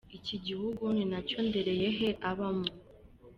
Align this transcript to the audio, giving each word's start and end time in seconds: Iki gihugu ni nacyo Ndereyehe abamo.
Iki 0.17 0.35
gihugu 0.45 0.83
ni 0.95 1.05
nacyo 1.11 1.37
Ndereyehe 1.47 2.07
abamo. 2.29 2.67